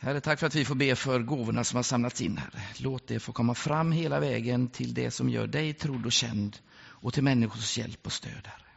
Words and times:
Herre, 0.00 0.20
tack 0.20 0.38
för 0.38 0.46
att 0.46 0.54
vi 0.54 0.64
får 0.64 0.74
be 0.74 0.96
för 0.96 1.20
gåvorna 1.20 1.64
som 1.64 1.76
har 1.76 1.82
samlats 1.82 2.20
in, 2.20 2.36
Herre. 2.36 2.62
Låt 2.78 3.06
det 3.06 3.20
få 3.20 3.32
komma 3.32 3.54
fram 3.54 3.92
hela 3.92 4.20
vägen 4.20 4.68
till 4.68 4.94
det 4.94 5.10
som 5.10 5.28
gör 5.28 5.46
dig 5.46 5.74
trodd 5.74 6.06
och 6.06 6.12
känd 6.12 6.56
och 6.78 7.14
till 7.14 7.22
människors 7.22 7.78
hjälp 7.78 8.06
och 8.06 8.12
stöd, 8.12 8.46
Herre. 8.46 8.68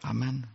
Amen. 0.00 0.46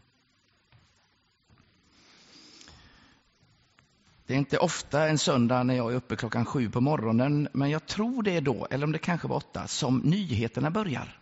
Det 4.26 4.34
är 4.34 4.38
inte 4.38 4.58
ofta 4.58 5.08
en 5.08 5.18
söndag 5.18 5.64
när 5.64 5.76
jag 5.76 5.92
är 5.92 5.96
uppe 5.96 6.16
klockan 6.16 6.46
sju 6.46 6.70
på 6.70 6.82
morgonen, 6.82 7.48
men 7.54 7.70
jag 7.70 7.86
tror 7.86 8.24
det 8.24 8.32
är 8.32 8.42
då, 8.42 8.68
eller 8.72 8.86
om 8.86 8.92
det 8.92 9.00
kanske 9.00 9.28
var 9.28 9.36
åtta, 9.36 9.68
som 9.68 9.98
nyheterna 9.98 10.72
börjar. 10.72 11.20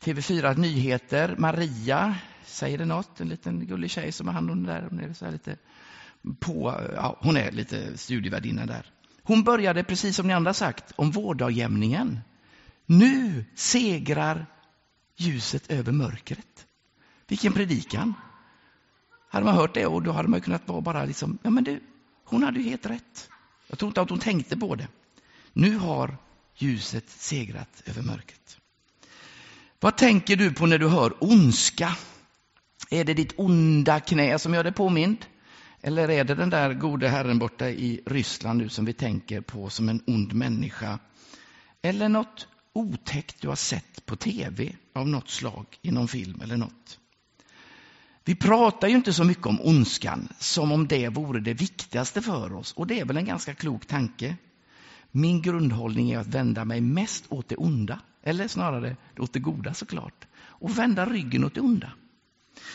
TV4 0.00 0.58
Nyheter, 0.58 1.36
Maria, 1.38 2.16
säger 2.44 2.78
det 2.78 2.84
något? 2.84 3.20
En 3.20 3.28
liten 3.28 3.66
gullig 3.66 3.90
tjej 3.90 4.12
som 4.12 4.26
har 4.26 4.34
hand 4.34 4.50
om 4.50 4.62
det 4.62 4.72
där. 4.72 4.86
Hon 4.90 5.00
är, 5.00 5.12
så 5.12 5.30
lite 5.30 5.56
på, 6.40 6.80
ja, 6.94 7.18
hon 7.20 7.36
är 7.36 7.50
lite 7.50 7.98
studievärdinna 7.98 8.66
där. 8.66 8.86
Hon 9.22 9.44
började, 9.44 9.84
precis 9.84 10.16
som 10.16 10.26
ni 10.26 10.32
andra 10.32 10.54
sagt, 10.54 10.92
om 10.96 11.10
vårdagjämningen. 11.10 12.20
Nu 12.86 13.44
segrar 13.54 14.46
ljuset 15.16 15.70
över 15.70 15.92
mörkret. 15.92 16.66
Vilken 17.28 17.52
predikan! 17.52 18.14
Hade 19.28 19.44
man 19.44 19.54
hört 19.54 19.74
det 19.74 19.86
och 19.86 20.02
då 20.02 20.12
hade 20.12 20.28
man 20.28 20.40
kunnat 20.40 20.68
vara 20.68 20.80
bara 20.80 21.04
liksom, 21.04 21.38
ja 21.42 21.50
men 21.50 21.64
du, 21.64 21.80
hon 22.24 22.42
hade 22.42 22.58
ju 22.58 22.70
helt 22.70 22.86
rätt. 22.86 23.28
Jag 23.66 23.78
tror 23.78 23.88
inte 23.88 24.00
att 24.00 24.10
hon 24.10 24.18
tänkte 24.18 24.56
på 24.56 24.74
det. 24.74 24.88
Nu 25.52 25.76
har 25.76 26.16
ljuset 26.56 27.10
segrat 27.10 27.82
över 27.86 28.02
mörkret. 28.02 28.58
Vad 29.80 29.96
tänker 29.96 30.36
du 30.36 30.52
på 30.52 30.66
när 30.66 30.78
du 30.78 30.88
hör 30.88 31.14
ondska? 31.20 31.96
Är 32.90 33.04
det 33.04 33.14
ditt 33.14 33.32
onda 33.36 34.00
knä 34.00 34.38
som 34.38 34.54
gör 34.54 34.64
dig 34.64 34.72
påmind? 34.72 35.26
Eller 35.86 36.10
är 36.10 36.24
det 36.24 36.34
den 36.34 36.50
där 36.50 36.74
gode 36.74 37.08
herren 37.08 37.38
borta 37.38 37.70
i 37.70 38.00
Ryssland 38.06 38.58
nu 38.58 38.68
som 38.68 38.84
vi 38.84 38.92
tänker 38.92 39.40
på 39.40 39.70
som 39.70 39.88
en 39.88 40.02
ond 40.06 40.32
människa? 40.32 40.98
Eller 41.82 42.08
något 42.08 42.48
otäckt 42.72 43.40
du 43.40 43.48
har 43.48 43.56
sett 43.56 44.06
på 44.06 44.16
tv 44.16 44.76
av 44.92 45.08
något 45.08 45.28
slag 45.28 45.66
i 45.82 45.90
någon 45.90 46.08
film 46.08 46.40
eller 46.42 46.56
något? 46.56 46.98
Vi 48.24 48.34
pratar 48.34 48.88
ju 48.88 48.94
inte 48.94 49.12
så 49.12 49.24
mycket 49.24 49.46
om 49.46 49.60
ondskan 49.60 50.28
som 50.38 50.72
om 50.72 50.88
det 50.88 51.08
vore 51.08 51.40
det 51.40 51.54
viktigaste 51.54 52.22
för 52.22 52.52
oss 52.52 52.72
och 52.72 52.86
det 52.86 53.00
är 53.00 53.04
väl 53.04 53.16
en 53.16 53.24
ganska 53.24 53.54
klok 53.54 53.86
tanke. 53.86 54.36
Min 55.10 55.42
grundhållning 55.42 56.10
är 56.10 56.18
att 56.18 56.34
vända 56.34 56.64
mig 56.64 56.80
mest 56.80 57.24
åt 57.28 57.48
det 57.48 57.56
onda, 57.56 58.00
eller 58.22 58.48
snarare 58.48 58.96
åt 59.18 59.32
det 59.32 59.40
goda 59.40 59.74
såklart, 59.74 60.26
och 60.36 60.78
vända 60.78 61.06
ryggen 61.06 61.44
åt 61.44 61.54
det 61.54 61.60
onda. 61.60 61.92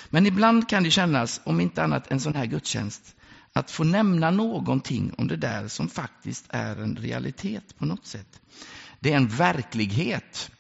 Men 0.10 0.26
ibland 0.26 0.70
kan 0.70 0.84
det 0.84 0.92
kännas, 0.92 1.42
om 1.44 1.60
inte 1.60 1.84
annat 1.84 2.12
en 2.12 2.20
sån 2.20 2.36
här 2.36 2.46
gudstjänst, 2.46 3.16
att 3.54 3.72
få 3.72 3.84
nämna 3.84 4.32
någonting 4.32 5.14
om 5.18 5.28
det 5.28 5.36
där 5.36 5.68
som 5.68 5.90
faktiskt 5.90 6.46
är 6.50 6.76
en 6.76 6.96
realitet 6.96 7.78
på 7.78 7.86
något 7.86 8.06
sätt. 8.06 8.42
Det 9.00 9.14
är 9.14 9.18
en 9.18 9.28
verklighet, 9.28 10.52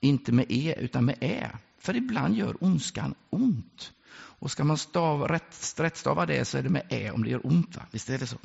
inte 0.00 0.32
med 0.32 0.46
e 0.48 0.74
utan 0.78 1.04
med 1.04 1.16
ä. 1.20 1.50
För 1.78 1.96
ibland 1.96 2.36
gör 2.36 2.64
ondskan 2.64 3.14
ont. 3.30 3.92
Och 4.38 4.50
ska 4.50 4.64
man 4.64 4.78
stav, 4.78 5.28
rätt, 5.28 5.74
rättstava 5.78 6.26
det 6.26 6.44
så 6.44 6.58
är 6.58 6.62
det 6.62 6.68
med 6.68 6.86
ä 6.88 7.10
om 7.10 7.22
det 7.22 7.30
gör 7.30 7.46
ont. 7.46 7.76
Va? 7.76 7.82
Visst 7.90 8.10
är 8.10 8.18
det 8.18 8.26
så? 8.26 8.36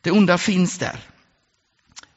Det 0.00 0.10
onda 0.10 0.38
finns 0.38 0.78
där. 0.78 1.00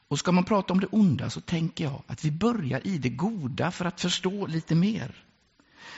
Och 0.07 0.19
ska 0.19 0.31
man 0.31 0.43
prata 0.43 0.73
om 0.73 0.79
det 0.79 0.87
onda 0.87 1.29
så 1.29 1.41
tänker 1.41 1.83
jag 1.83 2.03
att 2.07 2.25
vi 2.25 2.31
börjar 2.31 2.87
i 2.87 2.97
det 2.97 3.09
goda 3.09 3.71
för 3.71 3.85
att 3.85 4.01
förstå 4.01 4.47
lite 4.47 4.75
mer. 4.75 5.23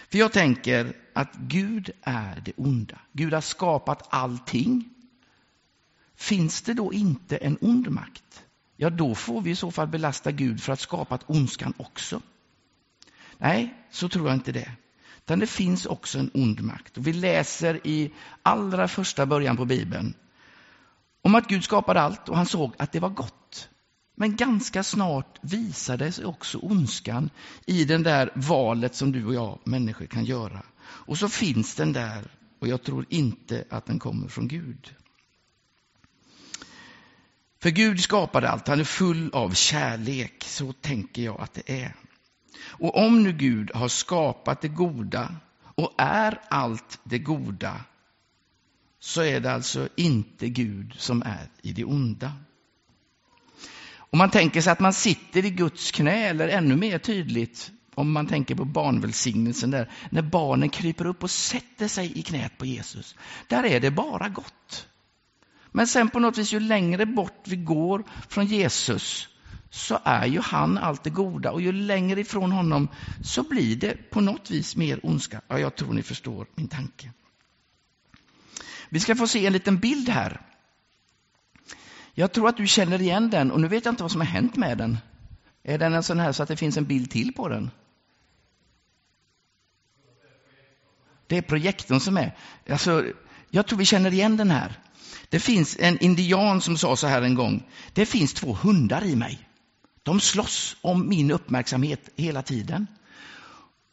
För 0.10 0.18
jag 0.18 0.32
tänker 0.32 0.94
att 1.14 1.36
Gud 1.36 1.92
är 2.02 2.42
det 2.46 2.54
onda. 2.58 3.00
Gud 3.12 3.34
har 3.34 3.42
skapat 3.42 4.08
allting. 4.10 4.90
Finns 6.16 6.62
det 6.62 6.74
då 6.74 6.94
inte 6.94 7.38
en 7.38 7.58
ond 7.62 7.90
makt? 7.90 8.44
Ja, 8.76 8.90
då 8.90 9.16
får 9.16 9.42
vi 9.42 9.52
i 9.52 9.56
så 9.56 9.72
fall 9.72 9.88
belasta 9.88 10.32
Gud 10.32 10.64
för 10.64 10.74
att 10.74 10.80
skapat 10.80 11.24
ondskan 11.28 11.74
också. 11.78 12.22
Nej, 13.38 13.74
så 13.92 14.10
tror 14.10 14.28
jag 14.28 14.36
inte 14.36 14.52
det. 14.52 14.72
Utan 15.18 15.40
det 15.40 15.48
finns 15.48 15.86
också 15.86 16.20
en 16.20 16.32
ond 16.34 16.62
makt. 16.62 16.98
Och 16.98 17.08
vi 17.08 17.14
läser 17.14 17.88
i 17.88 18.12
allra 18.44 18.88
första 18.88 19.26
början 19.26 19.58
på 19.58 19.66
Bibeln 19.66 20.14
om 21.22 21.36
att 21.36 21.48
Gud 21.48 21.64
skapade 21.64 22.02
allt 22.02 22.30
och 22.30 22.38
han 22.38 22.46
såg 22.46 22.74
att 22.78 22.92
det 22.92 23.00
var 23.00 23.10
gott. 23.10 23.70
Men 24.16 24.36
ganska 24.36 24.84
snart 24.84 25.40
visade 25.42 26.12
sig 26.12 26.26
också 26.26 26.58
ondskan 26.58 27.30
i 27.66 27.86
den 27.86 28.04
där 28.04 28.32
valet 28.36 28.96
som 28.96 29.12
du 29.12 29.26
och 29.26 29.34
jag 29.34 29.60
människor 29.64 30.06
kan 30.06 30.26
göra. 30.26 30.64
Och 30.84 31.18
så 31.18 31.30
finns 31.30 31.76
den 31.76 31.94
där 31.94 32.32
och 32.60 32.68
jag 32.68 32.84
tror 32.84 33.06
inte 33.10 33.64
att 33.70 33.86
den 33.86 34.00
kommer 34.00 34.28
från 34.28 34.48
Gud. 34.48 34.96
För 37.62 37.70
Gud 37.70 38.00
skapade 38.00 38.50
allt, 38.50 38.68
han 38.68 38.80
är 38.80 38.84
full 38.84 39.30
av 39.34 39.54
kärlek, 39.54 40.44
så 40.48 40.74
tänker 40.74 41.22
jag 41.22 41.42
att 41.42 41.54
det 41.54 41.82
är. 41.84 41.96
Och 42.64 42.98
om 42.98 43.24
nu 43.24 43.34
Gud 43.34 43.72
har 43.74 43.88
skapat 43.88 44.62
det 44.62 44.68
goda 44.68 45.36
och 45.64 45.94
är 45.98 46.40
allt 46.50 47.00
det 47.04 47.20
goda, 47.20 47.86
så 49.00 49.22
är 49.22 49.40
det 49.40 49.52
alltså 49.52 49.90
inte 49.96 50.50
Gud 50.50 50.94
som 50.98 51.22
är 51.22 51.50
i 51.62 51.74
det 51.74 51.86
onda. 51.86 52.34
Om 54.12 54.18
man 54.18 54.30
tänker 54.30 54.62
sig 54.62 54.72
att 54.72 54.80
man 54.80 54.94
sitter 54.94 55.46
i 55.46 55.50
Guds 55.50 55.92
knä, 55.92 56.30
eller 56.30 56.48
ännu 56.48 56.76
mer 56.76 56.98
tydligt, 56.98 57.72
om 57.96 58.12
man 58.12 58.28
tänker 58.28 58.56
på 58.56 58.66
barnvälsignelsen 58.66 59.72
där, 59.72 59.92
när 60.10 60.22
barnen 60.22 60.70
kryper 60.70 61.06
upp 61.06 61.24
och 61.24 61.32
sätter 61.32 61.88
sig 61.88 62.20
i 62.20 62.22
knät 62.22 62.58
på 62.58 62.66
Jesus. 62.66 63.16
Där 63.48 63.66
är 63.66 63.80
det 63.80 63.92
bara 63.92 64.30
gott. 64.30 64.88
Men 65.72 65.88
sen 65.88 66.10
på 66.10 66.20
något 66.20 66.38
vis, 66.38 66.54
ju 66.54 66.60
längre 66.60 67.06
bort 67.06 67.44
vi 67.48 67.56
går 67.56 68.04
från 68.30 68.46
Jesus, 68.46 69.28
så 69.70 70.00
är 70.04 70.26
ju 70.26 70.40
han 70.40 70.78
allt 70.78 71.04
det 71.04 71.10
goda 71.10 71.52
och 71.52 71.62
ju 71.62 71.72
längre 71.72 72.22
ifrån 72.22 72.52
honom 72.52 72.88
så 73.22 73.44
blir 73.44 73.76
det 73.76 74.10
på 74.10 74.22
något 74.22 74.52
vis 74.52 74.76
mer 74.76 75.06
ondska. 75.06 75.42
Ja, 75.48 75.60
jag 75.60 75.76
tror 75.76 75.94
ni 75.94 76.04
förstår 76.04 76.48
min 76.56 76.68
tanke. 76.68 77.12
Vi 78.90 79.00
ska 79.00 79.16
få 79.16 79.28
se 79.28 79.46
en 79.46 79.54
liten 79.54 79.78
bild 79.78 80.10
här. 80.10 80.42
Jag 82.14 82.32
tror 82.32 82.50
att 82.50 82.58
du 82.58 82.68
känner 82.68 83.02
igen 83.02 83.30
den 83.30 83.52
och 83.52 83.62
nu 83.62 83.68
vet 83.68 83.86
jag 83.86 83.92
inte 83.92 84.04
vad 84.04 84.12
som 84.12 84.22
har 84.22 84.28
hänt 84.28 84.56
med 84.56 84.78
den. 84.78 84.98
Är 85.64 85.78
den 85.78 85.94
en 85.94 86.04
sån 86.04 86.20
här 86.20 86.32
så 86.32 86.44
att 86.44 86.50
det 86.50 86.58
finns 86.58 86.78
en 86.78 86.86
bild 86.86 87.12
till 87.12 87.34
på 87.34 87.48
den? 87.48 87.72
Det 91.28 91.38
är 91.38 91.42
projektorn 91.42 92.00
som 92.00 92.18
är. 92.18 92.38
Alltså, 92.70 93.06
jag 93.50 93.68
tror 93.68 93.80
vi 93.80 93.86
känner 93.86 94.14
igen 94.14 94.38
den 94.38 94.52
här. 94.52 94.80
Det 95.30 95.40
finns 95.40 95.78
en 95.80 96.00
indian 96.00 96.62
som 96.62 96.78
sa 96.78 96.96
så 96.96 97.08
här 97.08 97.22
en 97.22 97.36
gång. 97.36 97.64
Det 97.94 98.06
finns 98.06 98.34
två 98.34 98.54
hundar 98.54 99.04
i 99.04 99.16
mig. 99.16 99.48
De 100.04 100.20
slåss 100.20 100.78
om 100.82 101.10
min 101.10 101.32
uppmärksamhet 101.32 102.10
hela 102.16 102.42
tiden. 102.42 102.88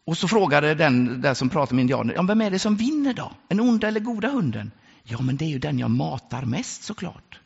Och 0.05 0.19
så 0.19 0.29
frågade 0.29 0.75
den 0.75 1.21
där 1.21 1.35
som 1.35 1.49
pratade 1.49 1.75
med 1.75 1.83
indianer, 1.83 2.15
ja, 2.15 2.23
vem 2.23 2.41
är 2.41 2.51
det 2.51 2.59
som 2.59 2.77
vinner 2.77 3.15
då? 3.15 3.33
En 3.49 3.61
onda 3.61 3.89
eller 3.89 4.01
goda 4.01 4.29
hunden? 4.29 4.71
Ja, 5.03 5.21
men 5.21 5.37
det 5.37 5.45
är 5.45 5.49
ju 5.49 5.59
den 5.59 5.79
jag 5.79 5.91
matar 5.91 6.45
mest 6.45 6.83
såklart. 6.83 7.41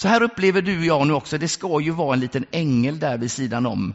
Så 0.00 0.08
här 0.08 0.22
upplever 0.22 0.62
du 0.62 0.78
och 0.78 0.84
jag 0.84 1.06
nu 1.06 1.12
också, 1.12 1.38
det 1.38 1.48
ska 1.48 1.80
ju 1.80 1.90
vara 1.90 2.14
en 2.14 2.20
liten 2.20 2.44
ängel 2.50 2.98
där 2.98 3.18
vid 3.18 3.30
sidan 3.30 3.66
om. 3.66 3.94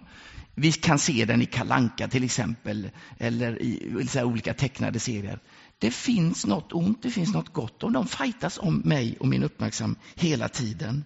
Vi 0.55 0.71
kan 0.71 0.99
se 0.99 1.25
den 1.25 1.41
i 1.41 1.45
Kalanka 1.45 2.07
till 2.07 2.23
exempel, 2.23 2.89
eller 3.17 3.61
i 3.61 4.21
olika 4.23 4.53
tecknade 4.53 4.99
serier. 4.99 5.39
Det 5.79 5.91
finns 5.91 6.45
något 6.45 6.73
ont, 6.73 7.03
det 7.03 7.11
finns 7.11 7.33
något 7.33 7.53
gott 7.53 7.83
och 7.83 7.91
de 7.91 8.07
fightas 8.07 8.59
om 8.59 8.81
mig 8.85 9.17
och 9.19 9.27
min 9.27 9.43
uppmärksamhet 9.43 9.99
hela 10.15 10.49
tiden. 10.49 11.05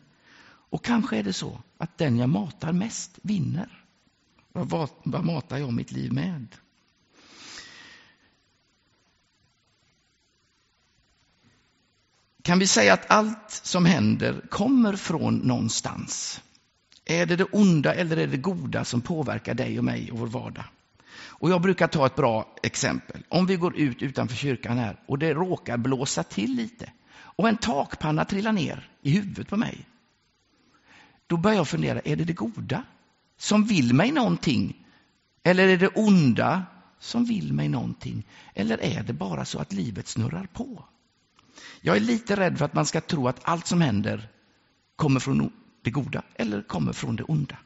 Och 0.70 0.86
kanske 0.86 1.18
är 1.18 1.24
det 1.24 1.34
så 1.34 1.62
att 1.78 1.98
den 1.98 2.18
jag 2.18 2.30
matar 2.30 2.74
mest 2.74 3.20
vinner. 3.22 3.84
Vad, 4.54 4.90
vad 5.04 5.26
matar 5.26 5.58
jag 5.58 5.74
mitt 5.74 5.92
liv 5.92 6.14
med? 6.14 6.48
Kan 12.44 12.60
vi 12.60 12.68
säga 12.68 12.94
att 12.94 13.12
allt 13.12 13.52
som 13.52 13.86
händer 13.86 14.42
kommer 14.50 14.96
från 14.96 15.38
någonstans? 15.38 16.42
Är 17.06 17.25
det 17.25 17.36
det 17.36 17.44
onda 17.44 17.94
eller 17.94 18.18
är 18.18 18.28
det 18.28 18.38
goda 18.38 18.86
som 18.86 19.02
påverkar 19.02 19.54
dig 19.54 19.78
och 19.78 19.86
mig 19.86 20.12
och 20.12 20.19
vår 20.19 20.28
vardag? 20.28 20.66
Och 21.12 21.50
jag 21.50 21.62
brukar 21.62 21.88
ta 21.88 22.06
ett 22.06 22.16
bra 22.16 22.56
exempel. 22.63 23.24
Om 23.30 23.46
vi 23.46 23.56
går 23.56 23.78
ut 23.78 24.02
utanför 24.02 24.36
kyrkan 24.36 24.78
här 24.78 25.00
och 25.06 25.19
det 25.19 25.34
råkar 25.34 25.78
blåsa 25.78 26.24
till 26.24 26.56
lite 26.56 26.92
och 27.40 27.50
en 27.50 27.58
takpanna 27.58 28.25
trillar 28.25 28.52
ner 28.52 28.90
i 29.02 29.12
huvudet 29.12 29.48
på 29.48 29.58
mig. 29.58 29.88
Då 31.28 31.38
börjar 31.38 31.58
jag 31.58 31.68
fundera, 31.68 32.00
är 32.00 32.16
det 32.16 32.24
det 32.24 32.34
goda 32.34 32.84
som 33.38 33.63
vill 33.66 33.94
mig 33.94 34.12
någonting? 34.12 34.86
Eller 35.44 35.68
är 35.68 35.78
det 35.78 35.88
onda 35.88 36.66
som 37.00 37.25
vill 37.25 37.54
mig 37.54 37.69
någonting? 37.69 38.28
Eller 38.54 38.84
är 38.84 39.04
det 39.04 39.13
bara 39.13 39.46
så 39.46 39.60
att 39.60 39.74
livet 39.74 40.08
snurrar 40.08 40.48
på? 40.54 40.86
Jag 41.82 41.96
är 41.96 42.00
lite 42.00 42.36
rädd 42.36 42.58
för 42.58 42.66
att 42.66 42.74
man 42.74 42.86
ska 42.86 43.02
tro 43.02 43.28
att 43.28 43.40
allt 43.44 43.68
som 43.68 43.82
händer 43.82 44.30
kommer 44.96 45.20
från 45.20 45.52
det 45.82 45.92
goda 45.92 46.24
eller 46.36 46.62
kommer 46.62 46.94
från 46.94 47.16
det 47.16 47.24
onda. 47.24 47.58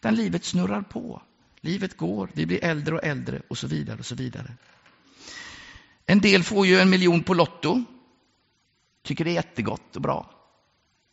Den 0.00 0.14
livet 0.14 0.44
snurrar 0.44 0.82
på. 0.82 1.22
Livet 1.60 1.96
går, 1.96 2.30
vi 2.32 2.46
blir 2.46 2.64
äldre 2.64 2.94
och 2.94 3.04
äldre 3.04 3.42
och 3.48 3.58
så 3.58 3.66
vidare 3.66 3.98
och 3.98 4.06
så 4.06 4.14
vidare. 4.14 4.54
En 6.06 6.20
del 6.20 6.42
får 6.42 6.66
ju 6.66 6.78
en 6.78 6.90
miljon 6.90 7.22
på 7.22 7.34
Lotto. 7.34 7.84
Tycker 9.02 9.24
det 9.24 9.30
är 9.30 9.34
jättegott 9.34 9.96
och 9.96 10.02
bra. 10.02 10.30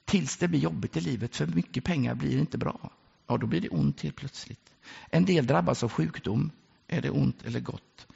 tills 0.05 0.37
det 0.37 0.47
blir 0.47 0.59
jobbigt 0.59 0.97
i 0.97 1.01
livet, 1.01 1.35
för 1.35 1.47
mycket 1.47 1.83
pengar 1.83 2.15
blir 2.15 2.39
inte 2.39 2.57
bra. 2.57 2.91
Ja, 3.27 3.37
då 3.37 3.47
blir 3.47 3.61
det 3.61 3.69
ont 3.69 4.01
helt 4.01 4.15
plötsligt. 4.15 4.73
En 5.09 5.25
del 5.25 5.47
drabbas 5.47 5.83
av 5.83 5.91
sjukdom. 5.91 6.51
Är 6.87 7.01
det 7.01 7.09
ont 7.09 7.43
eller 7.45 7.59
gott? 7.59 8.07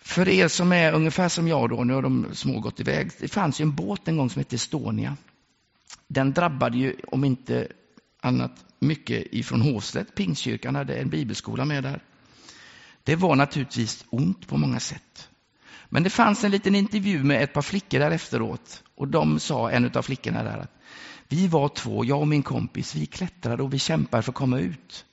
För 0.00 0.28
er 0.28 0.48
som 0.48 0.72
är 0.72 0.92
ungefär 0.92 1.28
som 1.28 1.48
jag 1.48 1.70
då, 1.70 1.84
nu 1.84 1.92
har 1.92 2.02
de 2.02 2.34
små 2.34 2.60
gått 2.60 2.80
iväg. 2.80 3.10
Det 3.20 3.28
fanns 3.28 3.60
ju 3.60 3.62
en 3.62 3.74
båt 3.74 4.08
en 4.08 4.16
gång 4.16 4.30
som 4.30 4.40
hette 4.40 4.56
Estonia. 4.56 5.16
Den 6.08 6.32
drabbade 6.32 6.78
ju, 6.78 6.96
om 7.06 7.24
inte 7.24 7.68
annat, 8.20 8.64
mycket 8.78 9.26
ifrån 9.30 9.60
Hovslätt. 9.60 10.14
Pingstkyrkan 10.14 10.74
hade 10.74 10.96
en 10.96 11.08
bibelskola 11.08 11.64
med 11.64 11.82
där. 11.82 12.02
Det 13.02 13.16
var 13.16 13.36
naturligtvis 13.36 14.04
ont 14.10 14.48
på 14.48 14.56
många 14.56 14.80
sätt. 14.80 15.28
Men 15.88 16.02
det 16.02 16.10
fanns 16.10 16.44
en 16.44 16.50
liten 16.50 16.74
intervju 16.74 17.24
med 17.24 17.42
ett 17.42 17.52
par 17.52 17.62
flickor 17.62 17.98
där 17.98 18.10
efteråt 18.10 18.82
och 18.94 19.08
de 19.08 19.40
sa, 19.40 19.70
en 19.70 19.90
av 19.94 20.02
flickorna 20.02 20.42
där, 20.42 20.58
att 20.58 20.72
vi 21.28 21.46
var 21.46 21.68
två, 21.68 22.04
jag 22.04 22.20
och 22.20 22.28
min 22.28 22.42
kompis, 22.42 22.94
vi 22.94 23.06
klättrade 23.06 23.62
och 23.62 23.74
vi 23.74 23.78
kämpade 23.78 24.22
för 24.22 24.32
att 24.32 24.36
komma 24.36 24.58
ut. 24.58 25.04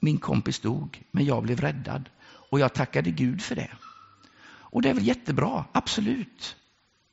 Min 0.00 0.18
kompis 0.18 0.60
dog, 0.60 1.02
men 1.10 1.24
jag 1.24 1.42
blev 1.42 1.60
räddad 1.60 2.08
och 2.50 2.60
jag 2.60 2.74
tackade 2.74 3.10
Gud 3.10 3.42
för 3.42 3.54
det. 3.54 3.70
Och 4.74 4.82
det 4.82 4.90
är 4.90 4.94
väl 4.94 5.06
jättebra, 5.06 5.64
absolut. 5.72 6.56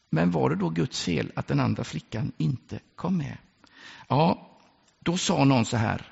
Men 0.10 0.32
var 0.32 0.50
det 0.50 0.56
då 0.56 0.70
Guds 0.70 1.04
fel 1.04 1.32
att 1.36 1.48
den 1.48 1.60
andra 1.60 1.84
flickan 1.84 2.32
inte 2.38 2.80
kom 2.96 3.18
med? 3.18 3.38
Ja, 4.08 4.52
då 5.00 5.18
sa 5.18 5.44
någon 5.44 5.66
så 5.66 5.78
här. 5.78 6.12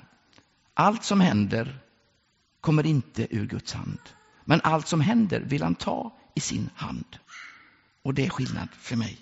Allt 0.74 1.04
som 1.04 1.20
händer 1.20 1.78
kommer 2.60 2.86
inte 2.86 3.36
ur 3.36 3.46
Guds 3.46 3.72
hand. 3.72 4.00
Men 4.44 4.60
allt 4.64 4.88
som 4.88 5.00
händer 5.00 5.40
vill 5.40 5.62
han 5.62 5.74
ta 5.74 6.18
i 6.34 6.40
sin 6.40 6.70
hand. 6.74 7.18
Och 8.02 8.14
det 8.14 8.26
är 8.26 8.30
skillnad 8.30 8.68
för 8.72 8.96
mig. 8.96 9.18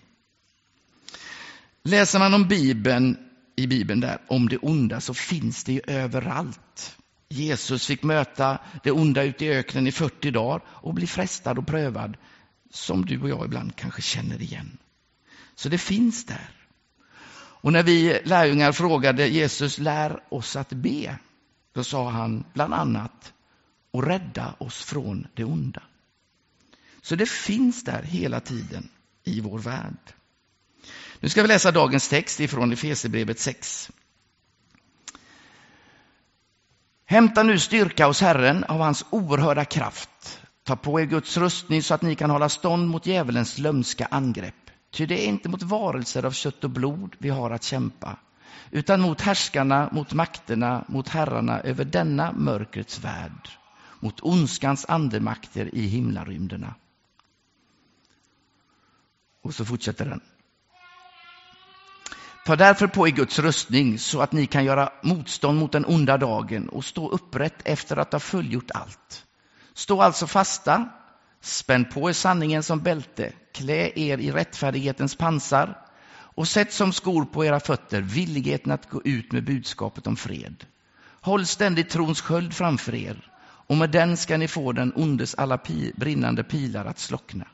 Läser 1.82 2.18
man 2.18 2.34
om 2.34 2.48
Bibeln, 2.48 3.16
i 3.56 3.66
Bibeln 3.66 4.00
där, 4.00 4.18
om 4.28 4.48
det 4.48 4.58
onda 4.58 5.00
så 5.00 5.14
finns 5.14 5.64
det 5.64 5.72
ju 5.72 5.80
överallt. 5.86 6.96
Jesus 7.28 7.86
fick 7.86 8.02
möta 8.02 8.58
det 8.82 8.90
onda 8.90 9.22
ute 9.22 9.44
i 9.44 9.48
öknen 9.48 9.86
i 9.86 9.92
40 9.92 10.30
dagar 10.30 10.62
och 10.68 10.94
bli 10.94 11.06
frestad 11.06 11.58
och 11.58 11.66
prövad 11.66 12.16
som 12.70 13.06
du 13.06 13.20
och 13.20 13.28
jag 13.28 13.44
ibland 13.44 13.76
kanske 13.76 14.02
känner 14.02 14.42
igen. 14.42 14.78
Så 15.54 15.68
det 15.68 15.78
finns 15.78 16.24
där. 16.24 16.50
Och 17.60 17.72
när 17.72 17.82
vi 17.82 18.20
lärjungar 18.24 18.72
frågade 18.72 19.28
Jesus, 19.28 19.78
lär 19.78 20.22
oss 20.28 20.56
att 20.56 20.72
be, 20.72 21.18
då 21.72 21.84
sa 21.84 22.10
han 22.10 22.44
bland 22.52 22.74
annat, 22.74 23.32
och 23.90 24.06
rädda 24.06 24.54
oss 24.58 24.82
från 24.82 25.26
det 25.34 25.44
onda. 25.44 25.82
Så 27.02 27.16
det 27.16 27.28
finns 27.28 27.84
där 27.84 28.02
hela 28.02 28.40
tiden 28.40 28.88
i 29.24 29.40
vår 29.40 29.58
värld. 29.58 30.12
Nu 31.20 31.28
ska 31.28 31.42
vi 31.42 31.48
läsa 31.48 31.72
dagens 31.72 32.08
text 32.08 32.40
ifrån 32.40 32.72
Efesierbrevet 32.72 33.38
6. 33.38 33.90
Hämta 37.10 37.42
nu 37.42 37.58
styrka 37.58 38.06
hos 38.06 38.20
Herren 38.20 38.64
av 38.64 38.80
hans 38.80 39.04
oerhörda 39.10 39.64
kraft. 39.64 40.40
Ta 40.64 40.76
på 40.76 41.00
er 41.00 41.04
Guds 41.04 41.36
rustning 41.36 41.82
så 41.82 41.94
att 41.94 42.02
ni 42.02 42.14
kan 42.14 42.30
hålla 42.30 42.48
stånd 42.48 42.88
mot 42.88 43.06
djävulens 43.06 43.58
lömska 43.58 44.06
angrepp. 44.10 44.70
Ty 44.90 45.06
det 45.06 45.24
är 45.24 45.28
inte 45.28 45.48
mot 45.48 45.62
varelser 45.62 46.24
av 46.24 46.30
kött 46.30 46.64
och 46.64 46.70
blod 46.70 47.16
vi 47.18 47.28
har 47.28 47.50
att 47.50 47.62
kämpa, 47.62 48.16
utan 48.70 49.00
mot 49.00 49.20
härskarna, 49.20 49.88
mot 49.92 50.12
makterna, 50.12 50.84
mot 50.88 51.08
herrarna 51.08 51.60
över 51.60 51.84
denna 51.84 52.32
mörkrets 52.32 52.98
värld, 52.98 53.48
mot 54.00 54.20
ondskans 54.20 54.86
andemakter 54.88 55.74
i 55.74 55.86
himlarymderna. 55.86 56.74
Och 59.42 59.54
så 59.54 59.64
fortsätter 59.64 60.04
den. 60.04 60.20
Ta 62.42 62.56
därför 62.56 62.86
på 62.86 63.08
er 63.08 63.12
Guds 63.12 63.38
rustning 63.38 63.98
så 63.98 64.20
att 64.20 64.32
ni 64.32 64.46
kan 64.46 64.64
göra 64.64 64.92
motstånd 65.02 65.58
mot 65.58 65.72
den 65.72 65.84
onda 65.84 66.18
dagen 66.18 66.68
och 66.68 66.84
stå 66.84 67.08
upprätt 67.08 67.62
efter 67.64 67.96
att 67.96 68.12
ha 68.12 68.20
fullgjort 68.20 68.70
allt. 68.70 69.26
Stå 69.74 70.02
alltså 70.02 70.26
fasta, 70.26 70.88
spänn 71.40 71.84
på 71.84 72.08
er 72.08 72.12
sanningen 72.12 72.62
som 72.62 72.80
bälte, 72.80 73.32
klä 73.52 73.92
er 73.94 74.18
i 74.18 74.30
rättfärdighetens 74.30 75.16
pansar 75.16 75.78
och 76.38 76.48
sätt 76.48 76.72
som 76.72 76.92
skor 76.92 77.24
på 77.24 77.44
era 77.44 77.60
fötter 77.60 78.00
villigheten 78.00 78.72
att 78.72 78.90
gå 78.90 79.02
ut 79.04 79.32
med 79.32 79.44
budskapet 79.44 80.06
om 80.06 80.16
fred. 80.16 80.64
Håll 81.20 81.46
ständigt 81.46 81.90
trons 81.90 82.20
sköld 82.20 82.54
framför 82.54 82.94
er 82.94 83.32
och 83.40 83.76
med 83.76 83.90
den 83.90 84.16
ska 84.16 84.36
ni 84.36 84.48
få 84.48 84.72
den 84.72 84.92
ondes 84.96 85.34
alla 85.34 85.58
pi 85.58 85.92
brinnande 85.96 86.44
pilar 86.44 86.84
att 86.84 86.98
slockna. 86.98 87.46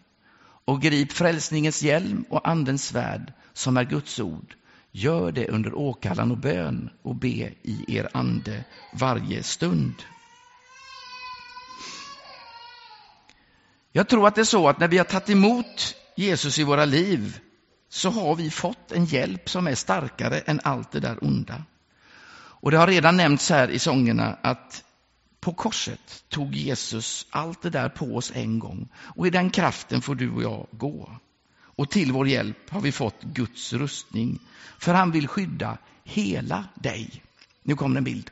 Och 0.65 0.83
grip 0.83 1.13
frälsningens 1.13 1.83
hjälm 1.83 2.25
och 2.29 2.49
andens 2.49 2.85
svärd 2.87 3.33
som 3.53 3.77
är 3.77 3.85
Guds 3.85 4.21
ord 4.21 4.55
Gör 4.97 5.33
det 5.33 5.49
under 5.49 5.75
åkallan 5.75 6.31
och 6.31 6.39
bön 6.39 6.91
och 7.03 7.17
be 7.17 7.53
i 7.63 7.85
er 7.89 8.09
ande 8.13 8.65
varje 8.93 9.43
stund. 9.43 9.95
Jag 13.93 14.09
tror 14.09 14.27
att 14.27 14.35
det 14.35 14.41
är 14.41 14.45
så 14.45 14.69
att 14.69 14.79
när 14.79 14.89
vi 14.89 14.99
har 14.99 15.05
tagit 15.05 15.31
emot 15.31 15.95
Jesus 16.17 16.59
i 16.59 16.65
våra 16.65 16.85
liv 16.85 17.39
så 17.89 18.11
har 18.11 18.37
vi 18.37 18.51
fått 18.51 18.93
en 18.93 19.05
hjälp 19.05 19.49
som 19.49 19.67
är 19.67 19.75
starkare 19.75 20.39
än 20.39 20.61
allt 20.65 20.93
det 20.93 21.01
där 21.01 21.25
onda. 21.25 21.65
Och 22.35 22.71
det 22.71 22.77
har 22.77 22.87
redan 22.87 23.17
nämnts 23.17 23.51
här 23.51 23.69
i 23.69 23.79
sångerna 23.79 24.39
att 24.43 24.85
på 25.41 25.55
korset 25.55 26.25
tog 26.29 26.55
Jesus 26.55 27.27
allt 27.31 27.63
det 27.63 27.71
där 27.71 27.89
på 27.89 28.17
oss 28.17 28.33
en 28.35 28.59
gång 28.59 28.89
och 28.97 29.27
i 29.27 29.31
den 29.31 29.51
kraften 29.51 30.03
får 30.03 30.15
du 30.15 30.31
och 30.31 30.43
jag 30.43 30.67
gå. 30.71 31.11
Och 31.77 31.91
till 31.91 32.13
vår 32.13 32.29
hjälp 32.29 32.71
har 32.71 32.81
vi 32.81 32.93
fått 32.93 33.23
Guds 33.23 33.73
rustning, 33.73 34.39
för 34.79 34.95
han 34.95 35.11
vill 35.11 35.29
skydda 35.29 35.79
hela 36.05 36.65
dig. 36.75 37.23
Nu 37.63 37.77
kommer 37.77 37.99
en 37.99 38.05
bild. 38.05 38.31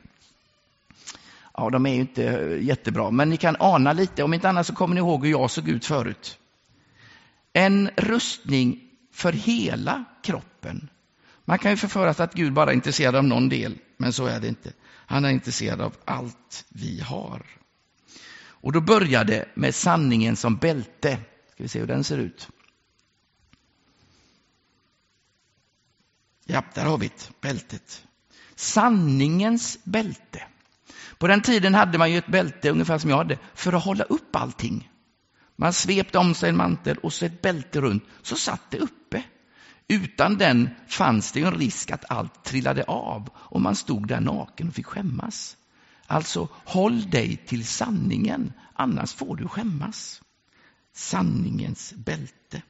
Ja, 1.53 1.69
de 1.69 1.85
är 1.85 1.93
ju 1.93 1.99
inte 1.99 2.21
jättebra, 2.61 3.11
men 3.11 3.29
ni 3.29 3.37
kan 3.37 3.55
ana 3.59 3.93
lite. 3.93 4.23
Om 4.23 4.33
inte 4.33 4.49
annat 4.49 4.67
så 4.67 4.75
kommer 4.75 4.95
ni 4.95 4.99
ihåg 4.99 5.25
hur 5.25 5.31
jag 5.31 5.51
såg 5.51 5.69
ut 5.69 5.85
förut. 5.85 6.37
En 7.53 7.89
rustning 7.97 8.79
för 9.11 9.33
hela 9.33 10.03
kroppen. 10.23 10.89
Man 11.45 11.59
kan 11.59 11.71
ju 11.71 11.77
förföras 11.77 12.19
att 12.19 12.33
Gud 12.33 12.53
bara 12.53 12.71
är 12.71 12.75
intresserad 12.75 13.15
av 13.15 13.23
någon 13.23 13.49
del, 13.49 13.77
men 13.97 14.13
så 14.13 14.25
är 14.25 14.39
det 14.39 14.47
inte. 14.47 14.73
Han 15.05 15.25
är 15.25 15.29
intresserad 15.29 15.81
av 15.81 15.95
allt 16.05 16.65
vi 16.69 16.99
har. 17.01 17.41
Och 18.45 18.71
då 18.71 18.81
börjar 18.81 19.23
det 19.23 19.45
med 19.53 19.75
sanningen 19.75 20.35
som 20.35 20.55
bälte. 20.55 21.17
Ska 21.53 21.63
vi 21.63 21.69
se 21.69 21.79
hur 21.79 21.87
den 21.87 22.03
ser 22.03 22.17
ut. 22.17 22.49
Ja, 26.45 26.63
där 26.73 26.85
har 26.85 26.97
vi 26.97 27.07
det, 27.07 27.41
bältet. 27.41 28.07
Sanningens 28.55 29.79
bälte. 29.83 30.43
På 31.17 31.27
den 31.27 31.41
tiden 31.41 31.73
hade 31.73 31.97
man 31.97 32.11
ju 32.11 32.17
ett 32.17 32.27
bälte, 32.27 32.69
ungefär 32.69 32.97
som 32.97 33.09
jag 33.09 33.17
hade, 33.17 33.39
för 33.53 33.73
att 33.73 33.83
hålla 33.83 34.03
upp 34.03 34.35
allting. 34.35 34.89
Man 35.55 35.73
svepte 35.73 36.17
om 36.17 36.35
sig 36.35 36.49
en 36.49 36.57
mantel 36.57 36.97
och 36.97 37.13
så 37.13 37.25
ett 37.25 37.41
bälte 37.41 37.81
runt, 37.81 38.03
så 38.21 38.35
satt 38.35 38.71
det 38.71 38.77
uppe. 38.77 39.23
Utan 39.87 40.37
den 40.37 40.69
fanns 40.87 41.31
det 41.31 41.41
en 41.41 41.55
risk 41.55 41.91
att 41.91 42.11
allt 42.11 42.43
trillade 42.43 42.83
av 42.83 43.29
och 43.35 43.61
man 43.61 43.75
stod 43.75 44.07
där 44.07 44.19
naken 44.19 44.67
och 44.67 44.73
fick 44.73 44.85
skämmas. 44.85 45.57
Alltså, 46.07 46.47
håll 46.65 47.09
dig 47.09 47.37
till 47.37 47.67
sanningen, 47.67 48.53
annars 48.73 49.13
får 49.13 49.35
du 49.35 49.47
skämmas. 49.47 50.21
Sanningens 50.93 51.93
bälte. 51.93 52.61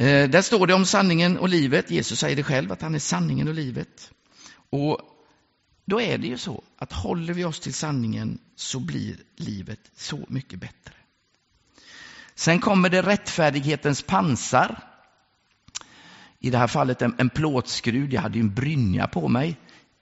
Eh, 0.00 0.28
där 0.28 0.42
står 0.42 0.66
det 0.66 0.74
om 0.74 0.86
sanningen 0.86 1.38
och 1.38 1.48
livet. 1.48 1.90
Jesus 1.90 2.18
säger 2.18 2.36
det 2.36 2.42
själv, 2.42 2.72
att 2.72 2.82
han 2.82 2.94
är 2.94 2.98
sanningen 2.98 3.48
och 3.48 3.54
livet. 3.54 4.10
Och 4.70 5.00
då 5.84 6.00
är 6.00 6.18
det 6.18 6.26
ju 6.26 6.38
så 6.38 6.62
att 6.78 6.92
håller 6.92 7.34
vi 7.34 7.44
oss 7.44 7.60
till 7.60 7.74
sanningen 7.74 8.38
så 8.56 8.80
blir 8.80 9.16
livet 9.36 9.80
så 9.96 10.24
mycket 10.28 10.60
bättre. 10.60 10.94
Sen 12.34 12.60
kommer 12.60 12.88
det 12.88 13.02
rättfärdighetens 13.02 14.02
pansar. 14.02 14.82
I 16.38 16.50
det 16.50 16.58
här 16.58 16.66
fallet 16.66 17.02
en, 17.02 17.14
en 17.18 17.30
plåtskruv. 17.30 18.14
Jag 18.14 18.22
hade 18.22 18.38
ju 18.38 18.42
en 18.42 18.54
brynja 18.54 19.06
på 19.06 19.28
mig. 19.28 19.56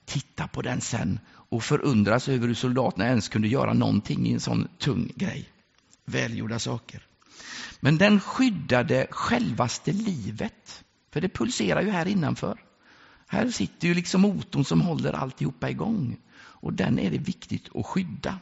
Titta 0.04 0.48
på 0.48 0.62
den 0.62 0.80
sen 0.80 1.20
och 1.30 1.64
förundras 1.64 2.28
över 2.28 2.46
hur 2.46 2.54
soldaterna 2.54 3.06
ens 3.06 3.28
kunde 3.28 3.48
göra 3.48 3.72
någonting 3.72 4.26
i 4.26 4.32
en 4.32 4.40
sån 4.40 4.68
tung 4.78 5.12
grej. 5.16 5.48
Välgjorda 6.04 6.58
saker. 6.58 7.07
Men 7.80 7.98
den 7.98 8.20
skyddade 8.20 9.06
självaste 9.10 9.92
livet. 9.92 10.84
För 11.12 11.20
det 11.20 11.28
pulserar 11.28 11.82
ju 11.82 11.90
här 11.90 12.08
innanför. 12.08 12.60
Här 13.26 13.50
sitter 13.50 13.88
ju 13.88 13.94
liksom 13.94 14.20
motorn 14.20 14.64
som 14.64 14.80
håller 14.80 15.12
alltihopa 15.12 15.70
igång. 15.70 16.16
Och 16.38 16.72
den 16.72 16.98
är 16.98 17.10
det 17.10 17.18
viktigt 17.18 17.76
att 17.76 17.86
skydda. 17.86 18.38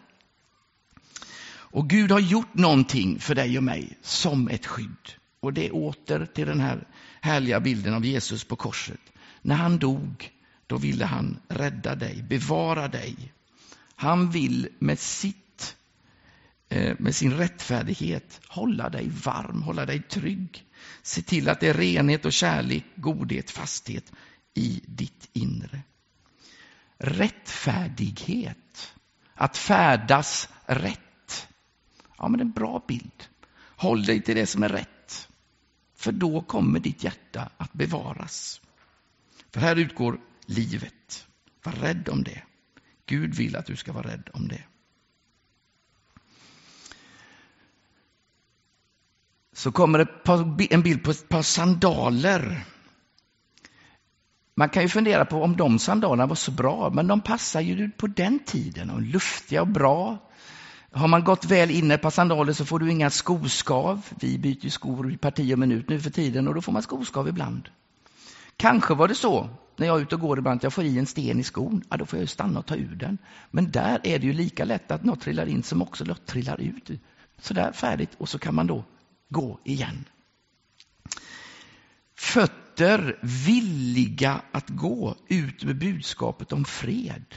Och 1.49 1.89
Gud 1.91 2.11
har 2.11 2.21
gjort 2.21 2.55
någonting 2.55 3.21
för 3.21 3.35
dig 3.35 3.59
och 3.59 3.65
mig 3.65 3.99
som 4.03 4.49
ett 4.49 4.67
skydd. 4.67 5.13
Och 5.41 5.53
det 5.53 5.67
är 5.67 5.75
åter 5.75 6.27
till 6.27 6.47
den 6.47 6.61
här 6.61 6.87
härliga 7.21 7.61
bilden 7.61 7.95
av 7.95 8.05
Jesus 8.05 8.45
på 8.45 8.57
korset. 8.57 9.01
När 9.43 9.55
han 9.55 9.79
dog, 9.79 10.31
då 10.67 10.77
ville 10.77 11.05
han 11.05 11.39
rädda 11.49 11.95
dig, 11.95 12.23
bevara 12.23 12.89
dig. 12.89 13.33
Han 13.97 14.31
vill 14.31 14.69
med 14.79 14.99
sitt 14.99 15.46
Eh, 16.69 16.97
med 16.99 17.15
sin 17.15 17.33
rättfärdighet 17.33 18.41
hålla 18.49 18.89
dig 18.89 19.09
varm, 19.09 19.63
hålla 19.63 19.87
dig 19.87 20.03
trygg. 20.03 20.65
Se 21.03 21.23
till 21.23 21.49
att 21.49 21.61
det 21.61 21.69
är 21.69 21.75
renhet 21.75 22.25
och 22.25 22.33
kärlek, 22.33 22.85
godhet, 22.97 23.51
fasthet 23.51 24.13
i 24.55 24.81
ditt 24.87 25.29
inre. 25.33 25.83
Rättfärdighet, 26.99 28.95
att 29.35 29.57
färdas 29.57 30.49
rätt. 30.67 31.49
Ja, 32.19 32.29
men 32.29 32.41
en 32.41 32.53
bra 32.53 32.85
bild. 32.89 33.25
Håll 33.77 34.05
dig 34.05 34.23
till 34.23 34.37
det 34.37 34.47
som 34.47 34.63
är 34.63 34.69
rätt. 34.69 35.29
För 35.97 36.13
då 36.13 36.43
kommer 36.43 36.81
ditt 36.81 37.05
hjärta 37.05 37.51
att 37.57 37.73
bevaras. 37.73 38.61
För 39.51 39.61
här 39.61 39.77
utgår 39.77 40.21
livet. 40.47 41.27
Var 41.63 41.73
rädd 41.73 42.09
om 42.09 42.23
det. 42.23 42.43
Gud 43.07 43.35
vill 43.35 43.57
att 43.57 43.67
du 43.67 43.77
ska 43.77 43.93
vara 43.93 44.09
rädd 44.09 44.31
om 44.33 44.49
det. 44.49 44.63
Så 49.57 49.73
kommer 49.73 49.99
det 49.99 50.75
en 50.75 50.83
bild 50.83 51.05
på 51.05 51.11
ett 51.11 51.29
par 51.29 51.43
sandaler. 51.43 52.65
Man 54.57 54.69
kan 54.69 54.83
ju 54.83 54.89
fundera 54.89 55.25
på 55.25 55.43
om 55.43 55.57
de 55.57 55.79
sandalerna 55.79 56.27
var 56.27 56.35
så 56.35 56.51
bra, 56.51 56.91
men 56.91 57.07
de 57.07 57.21
passar 57.21 57.61
ju 57.61 57.91
på 57.91 58.07
den 58.07 58.39
tiden 58.39 58.91
och 58.91 59.03
luftiga 59.03 59.61
och 59.61 59.69
bra. 59.69 60.19
Har 60.93 61.09
man 61.09 61.25
gått 61.25 61.45
väl 61.45 61.71
in 61.71 61.91
ett 61.91 62.03
par 62.03 62.11
sandaler 62.11 62.53
så 62.53 62.65
får 62.65 62.79
du 62.79 62.91
inga 62.91 63.11
skoskav. 63.11 64.07
Vi 64.21 64.39
byter 64.39 64.69
skor 64.69 65.13
i 65.13 65.17
parti 65.17 65.55
och 65.55 65.59
minut 65.59 65.89
nu 65.89 66.01
för 66.01 66.11
tiden 66.11 66.49
och 66.49 66.55
då 66.55 66.61
får 66.61 66.73
man 66.73 66.83
skoskav 66.83 67.29
ibland. 67.29 67.69
Kanske 68.57 68.95
var 68.95 69.09
det 69.09 69.15
så 69.15 69.49
när 69.77 69.87
jag 69.87 69.97
är 69.97 70.03
ute 70.03 70.15
och 70.15 70.21
går 70.21 70.39
ibland 70.39 70.57
att 70.57 70.63
jag 70.63 70.73
får 70.73 70.85
i 70.85 70.99
en 70.99 71.07
sten 71.07 71.41
i 71.41 71.43
skon. 71.43 71.85
Ja, 71.91 71.97
då 71.97 72.07
får 72.07 72.19
jag 72.19 72.29
stanna 72.29 72.59
och 72.59 72.67
ta 72.67 72.77
ur 72.77 72.95
den. 72.95 73.19
Men 73.51 73.71
där 73.71 74.01
är 74.03 74.19
det 74.19 74.27
ju 74.27 74.33
lika 74.33 74.65
lätt 74.65 74.91
att 74.91 75.05
något 75.05 75.21
trillar 75.21 75.47
in 75.47 75.63
som 75.63 75.83
också 75.83 76.05
något 76.05 76.27
trillar 76.27 76.61
ut. 76.61 76.91
Så 77.39 77.55
där 77.55 77.73
färdigt 77.73 78.11
och 78.19 78.29
så 78.29 78.39
kan 78.39 78.55
man 78.55 78.67
då 78.67 78.85
gå 79.29 79.61
igen. 79.65 80.05
Fötter 82.15 83.19
villiga 83.23 84.43
att 84.53 84.69
gå 84.69 85.17
ut 85.29 85.65
med 85.65 85.79
budskapet 85.79 86.53
om 86.53 86.65
fred. 86.65 87.35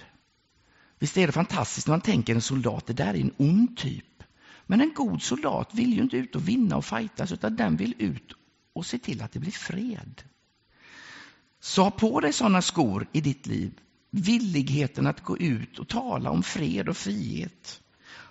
Visst 1.00 1.18
är 1.18 1.28
det 1.28 1.34
fantastiskt 1.34 1.88
när 1.88 1.94
man 1.94 2.02
tänker 2.02 2.36
en 2.36 2.42
soldat, 2.42 2.86
det 2.86 2.94
där 2.94 3.14
är 3.14 3.22
en 3.22 3.34
ond 3.38 3.78
typ. 3.78 4.24
Men 4.66 4.82
en 4.82 4.94
god 4.94 5.22
soldat 5.22 5.74
vill 5.74 5.94
ju 5.94 6.02
inte 6.02 6.18
ut 6.18 6.36
och 6.36 6.48
vinna 6.48 6.78
och 6.78 6.86
fightas 6.86 7.32
utan 7.32 7.56
den 7.56 7.76
vill 7.76 7.96
ut 7.98 8.34
och 8.74 8.86
se 8.86 8.98
till 8.98 9.22
att 9.22 9.32
det 9.32 9.40
blir 9.40 9.52
fred. 9.52 10.24
Så 11.60 11.84
ha 11.84 11.92
på 11.92 12.20
dig 12.20 12.34
sådana 12.34 12.62
skor 12.62 13.08
i 13.12 13.22
ditt 13.22 13.48
liv. 13.48 13.80
Villigheten 14.12 15.08
att 15.08 15.24
gå 15.24 15.38
ut 15.38 15.80
och 15.80 15.88
tala 15.88 16.30
om 16.30 16.44
fred 16.44 16.90
och 16.90 16.98
frihet, 16.98 17.82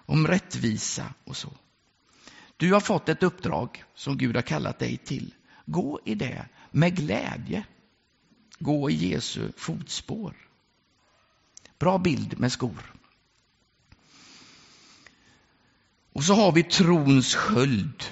om 0.06 0.26
rättvisa 0.26 1.14
och 1.24 1.36
så. 1.36 1.52
Du 2.58 2.72
har 2.72 2.80
fått 2.80 3.08
ett 3.08 3.22
uppdrag 3.22 3.84
som 3.94 4.18
Gud 4.18 4.36
har 4.36 4.42
kallat 4.42 4.78
dig 4.78 4.96
till. 4.96 5.34
Gå 5.66 6.00
i 6.04 6.14
det 6.14 6.46
med 6.70 6.96
glädje. 6.96 7.64
Gå 8.58 8.90
i 8.90 8.94
Jesu 8.94 9.52
fotspår. 9.56 10.34
Bra 11.78 11.98
bild 11.98 12.38
med 12.38 12.52
skor. 12.52 12.94
Och 16.12 16.24
så 16.24 16.34
har 16.34 16.52
vi 16.52 16.62
trons 16.62 17.34
sköld. 17.34 18.04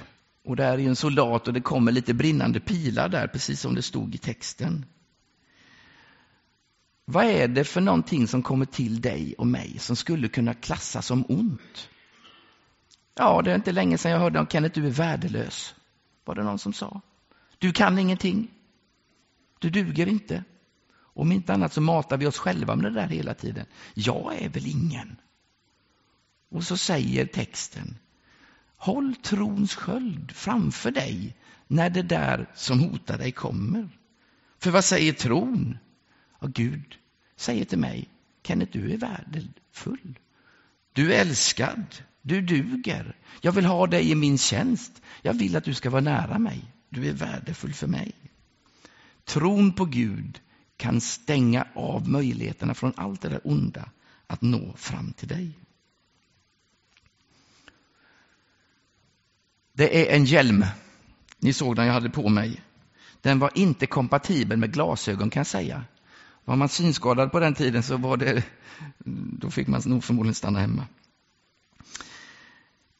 Och 0.44 0.56
där 0.56 0.78
är 0.78 0.88
en 0.88 0.96
soldat 0.96 1.48
och 1.48 1.54
det 1.54 1.60
kommer 1.60 1.92
lite 1.92 2.14
brinnande 2.14 2.60
pilar 2.60 3.08
där, 3.08 3.26
precis 3.28 3.60
som 3.60 3.74
det 3.74 3.82
stod 3.82 4.14
i 4.14 4.18
texten. 4.18 4.86
Vad 7.04 7.24
är 7.24 7.48
det 7.48 7.64
för 7.64 7.80
någonting 7.80 8.26
som 8.26 8.42
kommer 8.42 8.66
till 8.66 9.00
dig 9.00 9.34
och 9.38 9.46
mig 9.46 9.78
som 9.78 9.96
skulle 9.96 10.28
kunna 10.28 10.54
klassas 10.54 11.06
som 11.06 11.24
ont? 11.28 11.88
Ja, 13.18 13.42
det 13.42 13.50
är 13.50 13.54
inte 13.54 13.72
länge 13.72 13.98
sedan 13.98 14.12
jag 14.12 14.18
hörde 14.18 14.40
om 14.40 14.46
Kenneth, 14.46 14.80
du 14.80 14.86
är 14.86 14.90
värdelös. 14.90 15.74
Var 16.24 16.34
det 16.34 16.42
någon 16.42 16.58
som 16.58 16.72
sa. 16.72 17.00
Du 17.58 17.72
kan 17.72 17.98
ingenting. 17.98 18.50
Du 19.58 19.70
duger 19.70 20.06
inte. 20.06 20.44
Om 20.98 21.32
inte 21.32 21.54
annat 21.54 21.72
så 21.72 21.80
matar 21.80 22.16
vi 22.16 22.26
oss 22.26 22.38
själva 22.38 22.76
med 22.76 22.84
det 22.84 23.00
där 23.00 23.08
hela 23.08 23.34
tiden. 23.34 23.66
Jag 23.94 24.42
är 24.42 24.48
väl 24.48 24.66
ingen. 24.66 25.16
Och 26.48 26.64
så 26.64 26.76
säger 26.76 27.26
texten, 27.26 27.98
håll 28.76 29.14
trons 29.14 29.74
sköld 29.74 30.32
framför 30.32 30.90
dig 30.90 31.36
när 31.66 31.90
det 31.90 32.02
där 32.02 32.50
som 32.54 32.80
hotar 32.80 33.18
dig 33.18 33.32
kommer. 33.32 33.88
För 34.58 34.70
vad 34.70 34.84
säger 34.84 35.12
tron? 35.12 35.78
Ja, 36.40 36.46
Gud 36.46 36.98
säger 37.36 37.64
till 37.64 37.78
mig, 37.78 38.08
Kenneth, 38.42 38.72
du 38.72 38.92
är 38.92 38.96
värdefull. 38.96 40.18
Du 40.92 41.14
är 41.14 41.20
älskad. 41.20 41.84
Du 42.26 42.40
duger. 42.40 43.16
Jag 43.40 43.52
vill 43.52 43.64
ha 43.64 43.86
dig 43.86 44.10
i 44.10 44.14
min 44.14 44.38
tjänst. 44.38 45.02
Jag 45.22 45.34
vill 45.34 45.56
att 45.56 45.64
du 45.64 45.74
ska 45.74 45.90
vara 45.90 46.00
nära 46.00 46.38
mig. 46.38 46.64
Du 46.88 47.08
är 47.08 47.12
värdefull 47.12 47.72
för 47.72 47.86
mig. 47.86 48.12
Tron 49.24 49.72
på 49.72 49.84
Gud 49.84 50.40
kan 50.76 51.00
stänga 51.00 51.66
av 51.74 52.08
möjligheterna 52.08 52.74
från 52.74 52.92
allt 52.96 53.20
det 53.20 53.28
där 53.28 53.40
onda 53.44 53.88
att 54.26 54.42
nå 54.42 54.74
fram 54.76 55.12
till 55.12 55.28
dig. 55.28 55.58
Det 59.72 60.10
är 60.10 60.16
en 60.16 60.24
hjälm. 60.24 60.64
Ni 61.38 61.52
såg 61.52 61.76
den 61.76 61.86
jag 61.86 61.92
hade 61.92 62.10
på 62.10 62.28
mig. 62.28 62.62
Den 63.20 63.38
var 63.38 63.50
inte 63.54 63.86
kompatibel 63.86 64.58
med 64.58 64.72
glasögon 64.72 65.30
kan 65.30 65.40
jag 65.40 65.46
säga. 65.46 65.84
Var 66.44 66.56
man 66.56 66.68
synskadad 66.68 67.32
på 67.32 67.40
den 67.40 67.54
tiden 67.54 67.82
så 67.82 67.96
var 67.96 68.16
det, 68.16 68.44
då 69.38 69.50
fick 69.50 69.68
man 69.68 69.82
nog 69.86 70.04
förmodligen 70.04 70.34
stanna 70.34 70.60
hemma. 70.60 70.86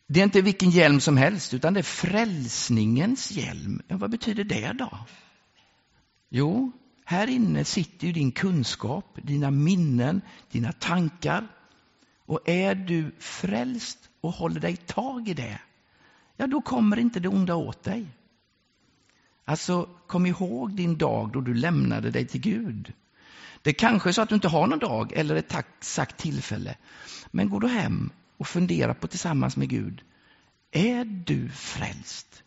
Det 0.07 0.21
är 0.21 0.25
inte 0.25 0.43
vilken 0.43 0.71
hjälm 0.71 1.01
som 1.01 1.17
helst, 1.17 1.55
utan 1.55 1.75
det 1.75 1.81
är 1.81 1.83
frälsningens 1.83 3.31
hjälm. 3.31 3.83
Ja, 3.89 3.97
vad 3.97 4.11
betyder 4.11 4.45
det 4.45 4.73
då? 4.73 4.99
Jo, 6.29 6.73
här 7.05 7.27
inne 7.27 7.65
sitter 7.65 8.07
ju 8.07 8.13
din 8.13 8.33
kunskap, 8.33 9.19
dina 9.23 9.51
minnen, 9.51 10.21
dina 10.51 10.73
tankar. 10.73 11.49
Och 12.27 12.49
är 12.49 12.75
du 12.75 13.15
frälst 13.19 13.99
och 14.21 14.33
håller 14.33 14.61
dig 14.61 14.77
tag 14.77 15.29
i 15.29 15.35
det, 15.35 15.61
ja 16.37 16.47
då 16.47 16.61
kommer 16.61 16.99
inte 16.99 17.21
det 17.21 17.29
onda 17.29 17.55
åt 17.55 17.83
dig. 17.83 18.07
Alltså, 19.45 19.89
kom 20.07 20.27
ihåg 20.27 20.77
din 20.77 20.99
dag 20.99 21.33
då 21.33 21.41
du 21.41 21.55
lämnade 21.55 22.11
dig 22.11 22.27
till 22.27 22.41
Gud. 22.41 22.93
Det 23.63 23.73
kanske 23.73 24.11
är 24.11 24.13
så 24.13 24.23
att 24.23 24.29
du 24.29 24.35
inte 24.35 24.49
har 24.49 24.67
någon 24.67 24.79
dag 24.79 25.13
eller 25.13 25.37
ett 25.37 25.55
exakt 25.55 26.17
tillfälle. 26.17 26.77
Men 27.31 27.51
gå 27.51 27.59
då 27.59 27.67
hem 27.67 28.11
och 28.37 28.49
fundera 28.49 28.95
på 28.95 29.07
tillsammans 29.07 29.57
med 29.57 29.69
Gud. 29.69 30.03
Är 30.73 31.05
du 31.05 31.49
frälst? 31.49 32.43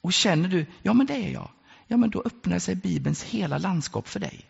Och 0.00 0.12
känner 0.12 0.48
du, 0.48 0.66
ja 0.82 0.92
men 0.92 1.06
det 1.06 1.14
är 1.14 1.30
jag. 1.30 1.50
Ja 1.86 1.96
men 1.96 2.10
då 2.10 2.22
öppnar 2.24 2.58
sig 2.58 2.74
Bibelns 2.74 3.22
hela 3.22 3.58
landskap 3.58 4.08
för 4.08 4.20
dig. 4.20 4.44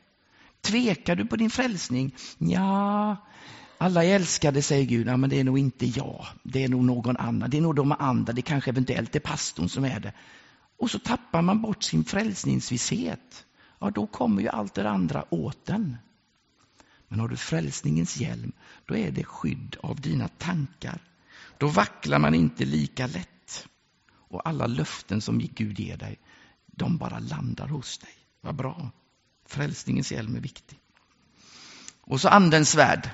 Tvekar 0.60 1.16
du 1.16 1.26
på 1.26 1.36
din 1.36 1.50
frälsning? 1.50 2.14
Ja, 2.38 3.16
alla 3.78 4.04
är 4.04 4.14
älskade 4.14 4.62
säger 4.62 4.84
Gud. 4.84 5.06
Ja, 5.06 5.16
men 5.16 5.30
det 5.30 5.40
är 5.40 5.44
nog 5.44 5.58
inte 5.58 5.86
jag. 5.86 6.26
Det 6.42 6.64
är 6.64 6.68
nog 6.68 6.84
någon 6.84 7.16
annan. 7.16 7.50
Det 7.50 7.56
är 7.56 7.60
nog 7.60 7.74
de 7.74 7.92
andra. 7.92 8.32
Det 8.32 8.42
kanske 8.42 8.70
eventuellt 8.70 9.16
är 9.16 9.20
pastorn 9.20 9.68
som 9.68 9.84
är 9.84 10.00
det. 10.00 10.12
Och 10.78 10.90
så 10.90 10.98
tappar 10.98 11.42
man 11.42 11.62
bort 11.62 11.82
sin 11.82 12.04
frälsningsvisshet. 12.04 13.46
Ja, 13.78 13.90
då 13.90 14.06
kommer 14.06 14.42
ju 14.42 14.48
allt 14.48 14.74
det 14.74 14.90
andra 14.90 15.24
åt 15.34 15.66
den. 15.66 15.96
Men 17.14 17.21
har 17.21 17.28
du 17.28 17.37
frälsningens 17.37 18.16
hjälm, 18.16 18.52
då 18.87 18.97
är 18.97 19.11
det 19.11 19.25
skydd 19.25 19.76
av 19.83 20.00
dina 20.00 20.28
tankar. 20.28 21.00
Då 21.59 21.66
vacklar 21.66 22.18
man 22.18 22.35
inte 22.35 22.64
lika 22.64 23.06
lätt. 23.06 23.68
Och 24.11 24.49
alla 24.49 24.66
löften 24.66 25.21
som 25.21 25.38
Gud 25.38 25.80
ger 25.80 25.97
dig, 25.97 26.18
de 26.66 26.97
bara 26.97 27.18
landar 27.18 27.68
hos 27.68 27.99
dig. 27.99 28.11
Vad 28.40 28.54
bra. 28.54 28.90
Frälsningens 29.47 30.12
hjälm 30.12 30.37
är 30.37 30.40
viktig. 30.40 30.78
Och 32.00 32.21
så 32.21 32.28
andens 32.28 32.71
svärd. 32.71 33.11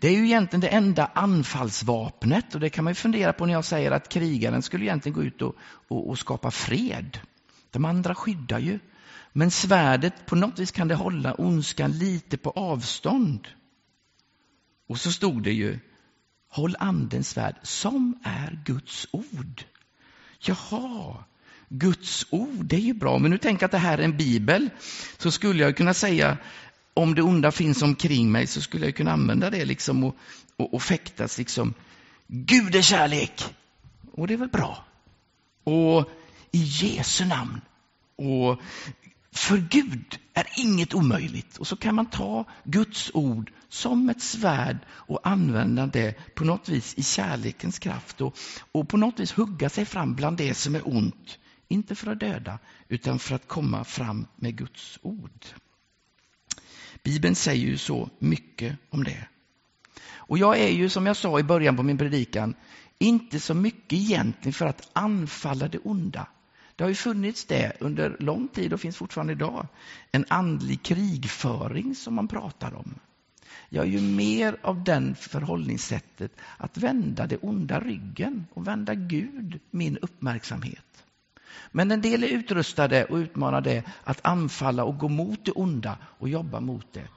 Det 0.00 0.08
är 0.08 0.12
ju 0.12 0.24
egentligen 0.24 0.60
det 0.60 0.68
enda 0.68 1.06
anfallsvapnet 1.06 2.54
och 2.54 2.60
det 2.60 2.70
kan 2.70 2.84
man 2.84 2.90
ju 2.90 2.94
fundera 2.94 3.32
på 3.32 3.46
när 3.46 3.52
jag 3.52 3.64
säger 3.64 3.90
att 3.90 4.08
krigaren 4.08 4.62
skulle 4.62 4.84
egentligen 4.84 5.16
gå 5.16 5.22
ut 5.22 5.42
och, 5.42 5.56
och, 5.88 6.08
och 6.08 6.18
skapa 6.18 6.50
fred. 6.50 7.18
De 7.70 7.84
andra 7.84 8.14
skyddar 8.14 8.58
ju. 8.58 8.78
Men 9.38 9.50
svärdet, 9.50 10.26
på 10.26 10.36
något 10.36 10.58
vis 10.58 10.70
kan 10.70 10.88
det 10.88 10.94
hålla 10.94 11.34
ondskan 11.34 11.92
lite 11.92 12.36
på 12.36 12.50
avstånd. 12.50 13.48
Och 14.88 15.00
så 15.00 15.12
stod 15.12 15.42
det 15.42 15.52
ju, 15.52 15.78
håll 16.48 16.76
andens 16.78 17.28
svärd 17.28 17.56
som 17.62 18.18
är 18.24 18.58
Guds 18.64 19.06
ord. 19.10 19.64
Jaha, 20.38 21.24
Guds 21.68 22.26
ord, 22.30 22.64
det 22.64 22.76
är 22.76 22.80
ju 22.80 22.94
bra. 22.94 23.18
Men 23.18 23.30
nu 23.30 23.38
tänk 23.38 23.62
att 23.62 23.70
det 23.70 23.78
här 23.78 23.98
är 23.98 24.02
en 24.02 24.16
bibel. 24.16 24.70
Så 25.18 25.30
skulle 25.30 25.62
jag 25.62 25.76
kunna 25.76 25.94
säga, 25.94 26.38
om 26.94 27.14
det 27.14 27.22
onda 27.22 27.52
finns 27.52 27.82
omkring 27.82 28.32
mig 28.32 28.46
så 28.46 28.60
skulle 28.60 28.84
jag 28.86 28.96
kunna 28.96 29.12
använda 29.12 29.50
det 29.50 29.64
liksom 29.64 30.04
och, 30.04 30.16
och, 30.56 30.74
och 30.74 30.82
fäktas 30.82 31.38
liksom. 31.38 31.74
Gud 32.26 32.74
är 32.74 32.82
kärlek. 32.82 33.44
Och 34.12 34.26
det 34.26 34.34
är 34.34 34.38
väl 34.38 34.48
bra. 34.48 34.84
Och 35.64 36.10
i 36.50 36.62
Jesu 36.62 37.24
namn. 37.24 37.60
Och 38.16 38.60
för 39.32 39.56
Gud 39.56 40.18
är 40.34 40.46
inget 40.56 40.94
omöjligt. 40.94 41.56
Och 41.56 41.66
så 41.66 41.76
kan 41.76 41.94
man 41.94 42.06
ta 42.06 42.44
Guds 42.64 43.10
ord 43.14 43.52
som 43.68 44.08
ett 44.08 44.22
svärd 44.22 44.78
och 44.90 45.20
använda 45.22 45.86
det 45.86 46.34
på 46.34 46.44
något 46.44 46.68
vis 46.68 46.94
i 46.94 47.02
kärlekens 47.02 47.78
kraft 47.78 48.20
och, 48.20 48.38
och 48.72 48.88
på 48.88 48.96
något 48.96 49.20
vis 49.20 49.32
hugga 49.32 49.68
sig 49.68 49.84
fram 49.84 50.14
bland 50.14 50.36
det 50.36 50.54
som 50.54 50.74
är 50.74 50.88
ont. 50.88 51.38
Inte 51.68 51.94
för 51.94 52.12
att 52.12 52.20
döda, 52.20 52.58
utan 52.88 53.18
för 53.18 53.34
att 53.34 53.48
komma 53.48 53.84
fram 53.84 54.26
med 54.36 54.56
Guds 54.56 54.98
ord. 55.02 55.46
Bibeln 57.02 57.34
säger 57.34 57.66
ju 57.66 57.78
så 57.78 58.10
mycket 58.18 58.78
om 58.90 59.04
det. 59.04 59.28
Och 60.28 60.38
jag 60.38 60.58
är 60.58 60.68
ju, 60.68 60.88
som 60.88 61.06
jag 61.06 61.16
sa 61.16 61.38
i 61.38 61.42
början 61.42 61.76
på 61.76 61.82
min 61.82 61.98
predikan, 61.98 62.54
inte 62.98 63.40
så 63.40 63.54
mycket 63.54 63.92
egentligen 63.92 64.52
för 64.52 64.66
att 64.66 64.90
anfalla 64.92 65.68
det 65.68 65.78
onda. 65.78 66.26
Det 66.78 66.84
har 66.84 66.88
ju 66.88 66.94
funnits 66.94 67.44
det 67.44 67.72
under 67.80 68.16
lång 68.18 68.48
tid 68.48 68.72
och 68.72 68.80
finns 68.80 68.96
fortfarande 68.96 69.32
idag. 69.32 69.66
En 70.12 70.24
andlig 70.28 70.82
krigföring 70.82 71.94
som 71.94 72.14
man 72.14 72.28
pratar 72.28 72.74
om. 72.74 72.94
Jag 73.68 73.84
är 73.84 73.88
ju 73.88 74.00
mer 74.00 74.56
av 74.62 74.84
den 74.84 75.14
förhållningssättet 75.14 76.32
att 76.56 76.78
vända 76.78 77.26
det 77.26 77.36
onda 77.36 77.80
ryggen 77.80 78.46
och 78.54 78.66
vända 78.66 78.94
Gud 78.94 79.60
min 79.70 79.98
uppmärksamhet. 79.98 81.04
Men 81.72 81.90
en 81.90 82.00
del 82.00 82.24
är 82.24 82.28
utrustade 82.28 83.04
och 83.04 83.16
utmanade 83.16 83.84
att 84.04 84.26
anfalla 84.26 84.84
och 84.84 84.98
gå 84.98 85.08
mot 85.08 85.44
det 85.44 85.52
onda 85.52 85.98
och 86.02 86.28
jobba 86.28 86.60
mot 86.60 86.92
det. 86.92 87.08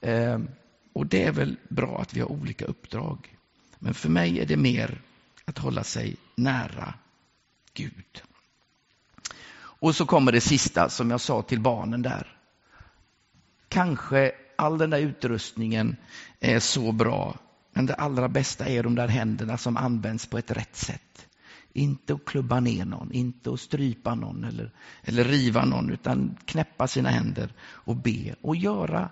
Ehm, 0.00 0.48
och 0.92 1.06
det 1.06 1.24
är 1.24 1.32
väl 1.32 1.56
bra 1.68 2.00
att 2.00 2.14
vi 2.14 2.20
har 2.20 2.32
olika 2.32 2.64
uppdrag. 2.64 3.36
Men 3.78 3.94
för 3.94 4.08
mig 4.08 4.40
är 4.40 4.46
det 4.46 4.56
mer 4.56 5.00
att 5.44 5.58
hålla 5.58 5.84
sig 5.84 6.16
nära 6.34 6.94
Gud. 7.74 8.22
Och 9.84 9.96
så 9.96 10.06
kommer 10.06 10.32
det 10.32 10.40
sista 10.40 10.88
som 10.88 11.10
jag 11.10 11.20
sa 11.20 11.42
till 11.42 11.60
barnen 11.60 12.02
där. 12.02 12.36
Kanske 13.68 14.32
all 14.56 14.78
den 14.78 14.90
där 14.90 14.98
utrustningen 14.98 15.96
är 16.40 16.60
så 16.60 16.92
bra, 16.92 17.38
men 17.72 17.86
det 17.86 17.94
allra 17.94 18.28
bästa 18.28 18.66
är 18.66 18.82
de 18.82 18.94
där 18.94 19.08
händerna 19.08 19.58
som 19.58 19.76
används 19.76 20.26
på 20.26 20.38
ett 20.38 20.50
rätt 20.50 20.76
sätt. 20.76 21.26
Inte 21.72 22.14
att 22.14 22.24
klubba 22.24 22.60
ner 22.60 22.84
någon, 22.84 23.12
inte 23.12 23.52
att 23.52 23.60
strypa 23.60 24.14
någon 24.14 24.44
eller, 24.44 24.70
eller 25.02 25.24
riva 25.24 25.64
någon, 25.64 25.90
utan 25.90 26.36
knäppa 26.44 26.88
sina 26.88 27.08
händer 27.08 27.52
och 27.62 27.96
be 27.96 28.34
och 28.40 28.56
göra 28.56 29.10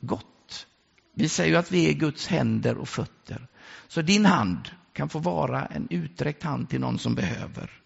gott. 0.00 0.66
Vi 1.14 1.28
säger 1.28 1.50
ju 1.50 1.56
att 1.56 1.72
vi 1.72 1.88
är 1.88 1.92
Guds 1.92 2.26
händer 2.26 2.76
och 2.76 2.88
fötter. 2.88 3.46
Så 3.88 4.02
din 4.02 4.26
hand 4.26 4.68
kan 4.92 5.08
få 5.08 5.18
vara 5.18 5.66
en 5.66 5.86
utsträckt 5.90 6.42
hand 6.42 6.68
till 6.68 6.80
någon 6.80 6.98
som 6.98 7.14
behöver. 7.14 7.83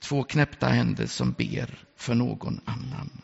Två 0.00 0.24
knäppta 0.24 0.68
händer 0.68 1.06
som 1.06 1.32
ber 1.32 1.78
för 1.96 2.14
någon 2.14 2.60
annan. 2.64 3.22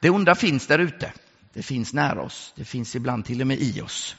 Det 0.00 0.10
onda 0.10 0.34
finns 0.34 0.66
där 0.66 0.78
ute. 0.78 1.12
Det 1.52 1.62
finns 1.62 1.92
nära 1.92 2.22
oss. 2.22 2.52
Det 2.56 2.64
finns 2.64 2.96
ibland 2.96 3.24
till 3.24 3.40
och 3.40 3.46
med 3.46 3.60
i 3.60 3.80
oss. 3.80 4.16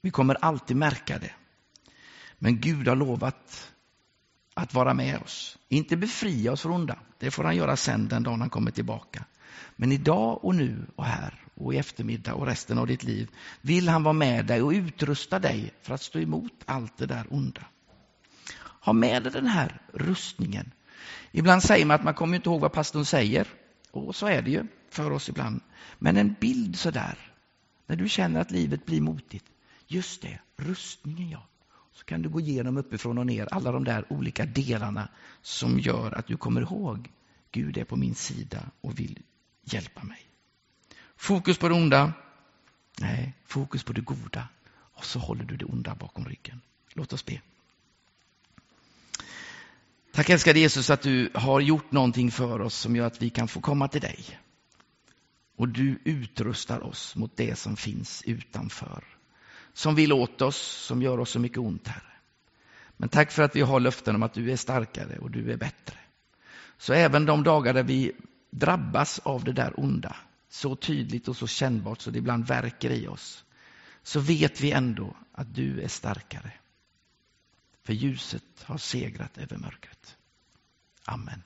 Vi 0.00 0.10
kommer 0.10 0.34
alltid 0.34 0.76
märka 0.76 1.18
det. 1.18 1.32
Men 2.38 2.60
Gud 2.60 2.88
har 2.88 2.96
lovat 2.96 3.72
att 4.54 4.74
vara 4.74 4.94
med 4.94 5.18
oss. 5.18 5.58
Inte 5.68 5.96
befria 5.96 6.52
oss 6.52 6.62
från 6.62 6.72
onda. 6.72 6.98
Det 7.18 7.30
får 7.30 7.44
han 7.44 7.56
göra 7.56 7.76
sen 7.76 8.08
den 8.08 8.22
dagen 8.22 8.40
han 8.40 8.50
kommer 8.50 8.70
tillbaka. 8.70 9.24
Men 9.76 9.92
idag 9.92 10.44
och 10.44 10.54
nu 10.54 10.86
och 10.96 11.04
här 11.04 11.44
och 11.54 11.74
i 11.74 11.76
eftermiddag 11.76 12.34
och 12.34 12.46
resten 12.46 12.78
av 12.78 12.86
ditt 12.86 13.02
liv 13.02 13.30
vill 13.60 13.88
han 13.88 14.02
vara 14.02 14.12
med 14.12 14.46
dig 14.46 14.62
och 14.62 14.70
utrusta 14.70 15.38
dig 15.38 15.74
för 15.82 15.94
att 15.94 16.02
stå 16.02 16.18
emot 16.18 16.52
allt 16.64 16.98
det 16.98 17.06
där 17.06 17.26
onda. 17.30 17.62
Ha 18.86 18.92
med 18.92 19.22
dig 19.22 19.32
den 19.32 19.46
här 19.46 19.80
rustningen. 19.92 20.72
Ibland 21.32 21.62
säger 21.62 21.86
man 21.86 21.94
att 21.94 22.04
man 22.04 22.14
kommer 22.14 22.36
inte 22.36 22.48
ihåg 22.48 22.60
vad 22.60 22.72
pastorn 22.72 23.04
säger. 23.04 23.46
Och 23.90 24.16
så 24.16 24.26
är 24.26 24.42
det 24.42 24.50
ju 24.50 24.66
för 24.90 25.10
oss 25.10 25.28
ibland. 25.28 25.60
Men 25.98 26.16
en 26.16 26.36
bild 26.40 26.78
sådär, 26.78 27.18
när 27.86 27.96
du 27.96 28.08
känner 28.08 28.40
att 28.40 28.50
livet 28.50 28.86
blir 28.86 29.00
motigt. 29.00 29.44
Just 29.86 30.22
det, 30.22 30.38
rustningen 30.56 31.30
ja. 31.30 31.46
Så 31.92 32.04
kan 32.04 32.22
du 32.22 32.28
gå 32.28 32.40
igenom 32.40 32.76
uppifrån 32.76 33.18
och 33.18 33.26
ner 33.26 33.48
alla 33.50 33.72
de 33.72 33.84
där 33.84 34.12
olika 34.12 34.46
delarna 34.46 35.08
som 35.42 35.78
gör 35.78 36.18
att 36.18 36.26
du 36.26 36.36
kommer 36.36 36.60
ihåg 36.60 37.10
Gud 37.50 37.78
är 37.78 37.84
på 37.84 37.96
min 37.96 38.14
sida 38.14 38.70
och 38.80 38.98
vill 39.00 39.18
hjälpa 39.64 40.04
mig. 40.04 40.20
Fokus 41.16 41.58
på 41.58 41.68
det 41.68 41.74
onda. 41.74 42.12
Nej, 43.00 43.34
fokus 43.44 43.84
på 43.84 43.92
det 43.92 44.00
goda. 44.00 44.48
Och 44.68 45.04
så 45.04 45.18
håller 45.18 45.44
du 45.44 45.56
det 45.56 45.64
onda 45.64 45.94
bakom 45.94 46.24
ryggen. 46.24 46.60
Låt 46.94 47.12
oss 47.12 47.24
be. 47.24 47.40
Tack 50.16 50.30
älskade 50.30 50.60
Jesus 50.60 50.90
att 50.90 51.02
du 51.02 51.30
har 51.34 51.60
gjort 51.60 51.92
någonting 51.92 52.30
för 52.30 52.60
oss 52.60 52.74
som 52.74 52.96
gör 52.96 53.06
att 53.06 53.22
vi 53.22 53.30
kan 53.30 53.48
få 53.48 53.60
komma 53.60 53.88
till 53.88 54.00
dig. 54.00 54.24
Och 55.56 55.68
du 55.68 55.98
utrustar 56.04 56.84
oss 56.84 57.16
mot 57.16 57.36
det 57.36 57.58
som 57.58 57.76
finns 57.76 58.22
utanför. 58.26 59.04
Som 59.72 59.94
vill 59.94 60.12
åt 60.12 60.42
oss, 60.42 60.56
som 60.56 61.02
gör 61.02 61.20
oss 61.20 61.30
så 61.30 61.38
mycket 61.38 61.58
ont, 61.58 61.88
Herre. 61.88 62.12
Men 62.96 63.08
tack 63.08 63.32
för 63.32 63.42
att 63.42 63.56
vi 63.56 63.60
har 63.60 63.80
löften 63.80 64.14
om 64.14 64.22
att 64.22 64.34
du 64.34 64.52
är 64.52 64.56
starkare 64.56 65.18
och 65.18 65.30
du 65.30 65.52
är 65.52 65.56
bättre. 65.56 65.98
Så 66.78 66.92
även 66.92 67.26
de 67.26 67.42
dagar 67.42 67.74
där 67.74 67.82
vi 67.82 68.12
drabbas 68.50 69.18
av 69.18 69.44
det 69.44 69.52
där 69.52 69.80
onda, 69.80 70.16
så 70.48 70.76
tydligt 70.76 71.28
och 71.28 71.36
så 71.36 71.46
kännbart 71.46 72.00
så 72.00 72.10
det 72.10 72.18
ibland 72.18 72.46
verkar 72.46 72.90
i 72.90 73.08
oss, 73.08 73.44
så 74.02 74.20
vet 74.20 74.60
vi 74.60 74.72
ändå 74.72 75.16
att 75.32 75.54
du 75.54 75.80
är 75.80 75.88
starkare. 75.88 76.52
För 77.86 77.92
ljuset 77.92 78.62
har 78.62 78.78
segrat 78.78 79.38
över 79.38 79.56
mörkret. 79.56 80.16
Amen. 81.04 81.42